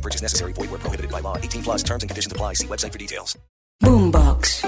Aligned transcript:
No 0.00 0.02
purchase 0.02 0.22
necessary. 0.22 0.54
Void 0.54 0.70
where 0.70 0.80
prohibited 0.80 1.10
by 1.12 1.20
law. 1.20 1.36
18 1.36 1.62
plus 1.62 1.82
terms 1.82 2.02
and 2.02 2.08
conditions 2.08 2.32
apply. 2.32 2.54
See 2.54 2.66
website 2.66 2.92
for 2.92 2.98
details. 2.98 3.38
Boombox. 3.82 4.64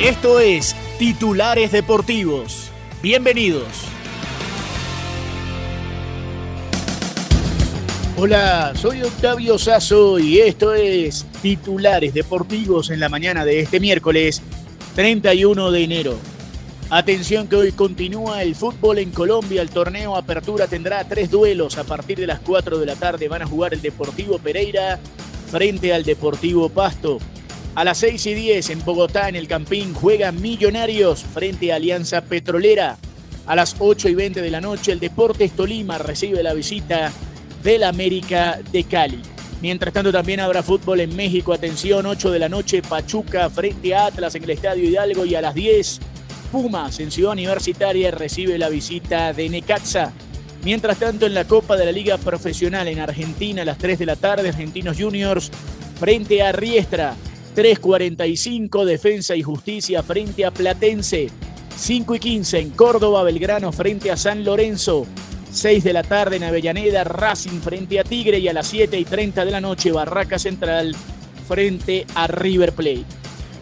Esto 0.00 0.40
es 0.40 0.74
Titulares 0.98 1.72
Deportivos. 1.72 2.70
Bienvenidos. 3.02 3.66
Hola, 8.16 8.72
soy 8.74 9.02
Octavio 9.02 9.58
Sazo 9.58 10.18
y 10.18 10.38
esto 10.38 10.72
es 10.72 11.26
Titulares 11.42 12.14
Deportivos 12.14 12.90
en 12.90 13.00
la 13.00 13.08
mañana 13.10 13.44
de 13.44 13.60
este 13.60 13.78
miércoles 13.78 14.40
31 14.94 15.70
de 15.70 15.84
enero. 15.84 16.37
Atención 16.90 17.48
que 17.48 17.56
hoy 17.56 17.72
continúa 17.72 18.42
el 18.42 18.54
fútbol 18.54 18.98
en 18.98 19.10
Colombia. 19.10 19.60
El 19.60 19.68
torneo 19.68 20.16
Apertura 20.16 20.66
tendrá 20.66 21.04
tres 21.04 21.30
duelos. 21.30 21.76
A 21.76 21.84
partir 21.84 22.18
de 22.18 22.26
las 22.26 22.40
4 22.40 22.78
de 22.78 22.86
la 22.86 22.96
tarde 22.96 23.28
van 23.28 23.42
a 23.42 23.46
jugar 23.46 23.74
el 23.74 23.82
Deportivo 23.82 24.38
Pereira 24.38 24.98
frente 25.50 25.92
al 25.92 26.02
Deportivo 26.02 26.70
Pasto. 26.70 27.18
A 27.74 27.84
las 27.84 27.98
6 27.98 28.24
y 28.28 28.34
10 28.34 28.70
en 28.70 28.84
Bogotá, 28.86 29.28
en 29.28 29.36
el 29.36 29.46
Campín, 29.46 29.92
juegan 29.92 30.40
Millonarios 30.40 31.24
frente 31.24 31.72
a 31.72 31.76
Alianza 31.76 32.22
Petrolera. 32.22 32.96
A 33.46 33.54
las 33.54 33.76
8 33.78 34.08
y 34.08 34.14
20 34.14 34.40
de 34.40 34.50
la 34.50 34.62
noche, 34.62 34.90
el 34.90 34.98
Deportes 34.98 35.52
Tolima 35.52 35.98
recibe 35.98 36.42
la 36.42 36.54
visita 36.54 37.12
del 37.62 37.84
América 37.84 38.60
de 38.72 38.84
Cali. 38.84 39.20
Mientras 39.60 39.92
tanto, 39.92 40.10
también 40.10 40.40
habrá 40.40 40.62
fútbol 40.62 41.00
en 41.00 41.14
México. 41.14 41.52
Atención, 41.52 42.06
8 42.06 42.30
de 42.30 42.38
la 42.38 42.48
noche, 42.48 42.80
Pachuca 42.80 43.50
frente 43.50 43.94
a 43.94 44.06
Atlas 44.06 44.34
en 44.36 44.44
el 44.44 44.50
Estadio 44.50 44.88
Hidalgo. 44.88 45.26
Y 45.26 45.34
a 45.34 45.42
las 45.42 45.54
10, 45.54 46.00
Pumas 46.50 46.98
en 47.00 47.10
Ciudad 47.10 47.32
Universitaria 47.32 48.10
recibe 48.10 48.58
la 48.58 48.68
visita 48.68 49.32
de 49.32 49.48
Necaxa. 49.48 50.12
Mientras 50.64 50.98
tanto, 50.98 51.26
en 51.26 51.34
la 51.34 51.44
Copa 51.44 51.76
de 51.76 51.84
la 51.84 51.92
Liga 51.92 52.18
Profesional 52.18 52.88
en 52.88 52.98
Argentina, 52.98 53.62
a 53.62 53.64
las 53.64 53.78
3 53.78 53.98
de 53.98 54.06
la 54.06 54.16
tarde, 54.16 54.48
Argentinos 54.48 54.96
Juniors 54.98 55.50
frente 55.98 56.42
a 56.42 56.52
Riestra. 56.52 57.14
3.45, 57.54 58.84
Defensa 58.84 59.34
y 59.34 59.42
Justicia 59.42 60.02
frente 60.02 60.44
a 60.44 60.50
Platense. 60.50 61.28
5 61.76 62.14
y 62.14 62.18
15 62.18 62.58
en 62.58 62.70
Córdoba, 62.70 63.22
Belgrano 63.22 63.72
frente 63.72 64.10
a 64.10 64.16
San 64.16 64.44
Lorenzo. 64.44 65.06
6 65.50 65.84
de 65.84 65.92
la 65.92 66.02
tarde 66.02 66.36
en 66.36 66.44
Avellaneda, 66.44 67.04
Racing 67.04 67.60
frente 67.60 67.98
a 67.98 68.04
Tigre 68.04 68.38
y 68.38 68.48
a 68.48 68.52
las 68.52 68.66
7 68.68 68.98
y 68.98 69.04
30 69.04 69.44
de 69.44 69.50
la 69.50 69.60
noche, 69.60 69.92
Barraca 69.92 70.38
Central 70.38 70.94
frente 71.46 72.06
a 72.14 72.26
River 72.26 72.72
Plate. 72.72 73.04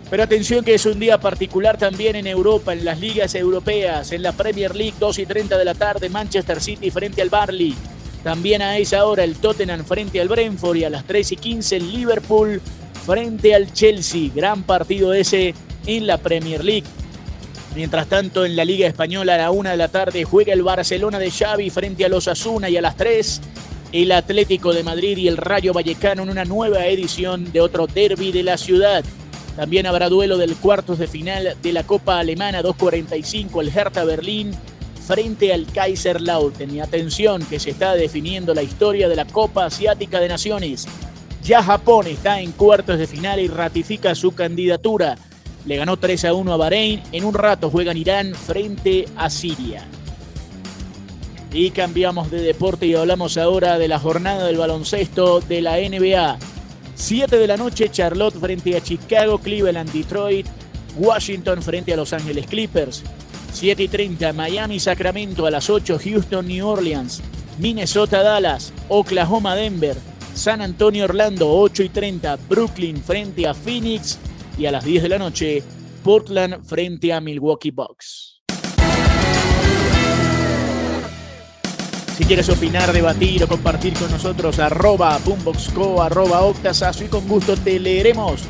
Pero 0.09 0.23
atención 0.23 0.65
que 0.65 0.75
es 0.75 0.87
un 0.87 1.01
día 1.01 1.19
particular 1.19 1.79
también 1.79 2.15
en 2.15 2.27
Europa, 2.27 2.73
en 2.73 2.85
las 2.85 3.01
ligas 3.01 3.35
europeas, 3.35 4.13
en 4.13 4.23
la 4.23 4.33
Premier 4.33 4.77
League, 4.77 4.95
2 5.01 5.19
y 5.19 5.27
30 5.27 5.59
de 5.59 5.65
la 5.65 5.75
tarde, 5.75 6.09
Manchester 6.09 6.61
City 6.61 6.91
frente 6.91 7.23
al 7.23 7.31
Barley. 7.31 7.75
También 8.23 8.63
a 8.63 8.79
esa 8.79 9.05
hora 9.05 9.25
el 9.25 9.37
Tottenham 9.37 9.85
frente 9.85 10.21
al 10.21 10.29
Brentford 10.29 10.77
y 10.77 10.85
a 10.85 10.91
las 10.91 11.05
3 11.05 11.33
y 11.33 11.37
15 11.37 11.77
el 11.77 11.93
Liverpool 11.93 12.61
frente 13.05 13.55
al 13.55 13.73
Chelsea. 13.73 14.31
Gran 14.35 14.63
partido 14.63 15.13
ese 15.13 15.55
en 15.87 16.07
la 16.07 16.19
Premier 16.19 16.65
League. 16.65 16.87
Mientras 17.75 18.07
tanto, 18.07 18.45
en 18.45 18.57
la 18.57 18.65
Liga 18.65 18.87
Española 18.87 19.35
a 19.35 19.39
la 19.39 19.51
una 19.51 19.73
de 19.73 19.77
la 19.77 19.89
tarde 19.89 20.25
juega 20.25 20.53
el 20.53 20.63
Barcelona 20.63 21.19
de 21.19 21.31
Xavi 21.31 21.69
frente 21.71 22.05
a 22.05 22.09
los 22.09 22.27
Asuna 22.27 22.71
y 22.71 22.77
a 22.77 22.81
las 22.81 22.97
3 22.97 23.41
el 23.93 24.13
Atlético 24.13 24.73
de 24.73 24.83
Madrid 24.83 25.17
y 25.19 25.29
el 25.29 25.37
Rayo 25.37 25.73
Vallecano 25.73 26.23
en 26.23 26.31
una 26.31 26.45
nueva 26.45 26.87
edición 26.87 27.53
de 27.53 27.61
otro 27.61 27.87
derby 27.87 28.33
de 28.33 28.43
la 28.43 28.57
ciudad. 28.57 29.05
También 29.57 29.87
habrá 29.87 30.11
duelo 30.11 30.37
del 30.37 30.55
cuartos 30.57 30.99
de 30.99 31.07
final 31.07 31.57
de 31.63 31.73
la 31.73 31.83
Copa 31.85 32.19
Alemana 32.19 32.63
2.45 32.63 33.63
el 33.63 33.69
Hertha 33.75 34.05
Berlín 34.05 34.53
frente 35.07 35.55
al 35.55 35.67
Kaiserslautern. 35.67 36.75
Y 36.75 36.81
atención 36.81 37.45
que 37.47 37.59
se 37.59 37.71
está 37.71 37.95
definiendo 37.95 38.53
la 38.53 38.63
historia 38.63 39.09
de 39.09 39.17
la 39.17 39.25
Copa 39.25 39.65
Asiática 39.65 40.21
de 40.21 40.29
Naciones. 40.29 40.87
Ya 41.43 41.63
Japón 41.63 42.07
está 42.07 42.41
en 42.41 42.53
cuartos 42.53 42.99
de 42.99 43.07
final 43.07 43.41
y 43.41 43.49
ratifica 43.49 44.15
su 44.15 44.33
candidatura. 44.33 45.17
Le 45.65 45.77
ganó 45.77 45.97
3 45.97 46.27
a 46.27 46.35
1 46.35 46.53
a 46.53 46.57
Bahrein. 46.57 47.03
En 47.13 47.25
un 47.25 47.35
rato 47.35 47.71
juegan 47.71 47.97
Irán 47.97 48.35
frente 48.35 49.07
a 49.17 49.31
Siria. 49.31 49.87
Y 51.53 51.71
cambiamos 51.71 52.31
de 52.31 52.43
deporte 52.43 52.87
y 52.87 52.95
hablamos 52.95 53.39
ahora 53.39 53.79
de 53.79 53.89
la 53.89 53.99
jornada 53.99 54.47
del 54.47 54.59
baloncesto 54.59 55.41
de 55.41 55.63
la 55.63 55.77
NBA. 55.79 56.39
7 56.97 57.37
de 57.37 57.47
la 57.47 57.57
noche, 57.57 57.91
Charlotte 57.91 58.39
frente 58.39 58.77
a 58.77 58.83
Chicago, 58.83 59.39
Cleveland, 59.39 59.93
Detroit, 59.93 60.47
Washington 60.97 61.63
frente 61.63 61.93
a 61.93 61.97
Los 61.97 62.13
Ángeles 62.13 62.47
Clippers. 62.47 63.05
7 63.53 63.83
y 63.85 63.89
30, 63.89 64.33
Miami, 64.33 64.81
Sacramento 64.81 65.47
a 65.47 65.51
las 65.51 65.71
8, 65.71 65.99
Houston, 66.03 66.47
New 66.47 66.67
Orleans, 66.67 67.23
Minnesota, 67.59 68.23
Dallas, 68.23 68.73
Oklahoma, 68.89 69.55
Denver, 69.55 69.97
San 70.35 70.61
Antonio, 70.61 71.05
Orlando, 71.05 71.51
8 71.51 71.85
y 71.85 71.89
30, 71.89 72.37
Brooklyn 72.49 73.03
frente 73.03 73.47
a 73.47 73.55
Phoenix 73.55 74.19
y 74.59 74.67
a 74.67 74.73
las 74.73 74.85
10 74.85 75.05
de 75.05 75.09
la 75.09 75.19
noche, 75.19 75.63
Portland 76.03 76.65
frente 76.65 77.13
a 77.13 77.21
Milwaukee 77.21 77.71
Bucks. 77.71 78.36
Si 82.17 82.25
quieres 82.25 82.49
opinar, 82.49 82.95
debatir 82.95 83.45
o 83.45 83.47
compartir 83.47 83.93
con 83.93 84.11
nosotros, 84.11 84.59
arroba 84.59 85.19
boomboxco, 85.23 86.03
arroba 86.03 86.41
octasazo 86.41 87.05
y 87.05 87.09
con 87.09 87.29
gusto 87.29 87.59
te 87.59 87.79
leeremos. 87.79 88.43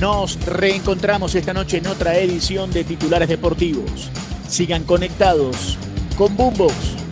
Nos 0.00 0.44
reencontramos 0.44 1.36
esta 1.36 1.54
noche 1.54 1.78
en 1.78 1.86
otra 1.86 2.18
edición 2.18 2.72
de 2.72 2.82
Titulares 2.82 3.28
Deportivos. 3.28 4.10
Sigan 4.48 4.82
conectados 4.82 5.78
con 6.18 6.36
Boombox. 6.36 7.03